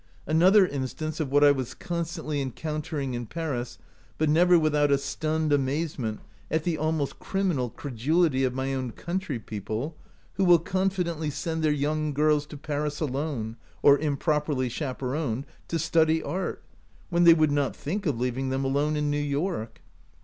[0.25, 3.77] Another instance of what I was constantly encountering in Paris,
[4.17, 8.93] but never without a stunned amaze ment at the almost criminal credulity of my own
[8.93, 9.93] countrypeople,
[10.37, 15.77] "who will confidently send their young girls to Paris alone, or im properly chaperoned, to
[15.77, 16.63] study art,
[17.11, 19.83] when they would not think of leaving them alone in New York.